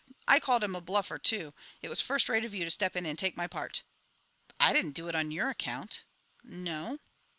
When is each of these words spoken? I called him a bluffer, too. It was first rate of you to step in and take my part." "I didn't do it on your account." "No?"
I 0.27 0.39
called 0.39 0.63
him 0.63 0.73
a 0.75 0.81
bluffer, 0.81 1.19
too. 1.19 1.53
It 1.83 1.87
was 1.89 2.01
first 2.01 2.27
rate 2.27 2.43
of 2.43 2.55
you 2.55 2.65
to 2.65 2.71
step 2.71 2.95
in 2.95 3.05
and 3.05 3.19
take 3.19 3.37
my 3.37 3.45
part." 3.45 3.83
"I 4.59 4.73
didn't 4.73 4.93
do 4.95 5.07
it 5.09 5.13
on 5.15 5.29
your 5.29 5.51
account." 5.51 6.01
"No?" 6.43 6.97